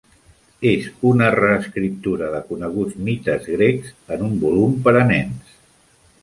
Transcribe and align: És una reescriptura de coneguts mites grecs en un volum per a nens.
És 0.69 0.85
una 1.09 1.27
reescriptura 1.35 2.29
de 2.35 2.39
coneguts 2.47 2.97
mites 3.11 3.45
grecs 3.59 3.93
en 4.17 4.25
un 4.29 4.35
volum 4.47 4.75
per 4.89 4.97
a 5.05 5.05
nens. 5.13 5.55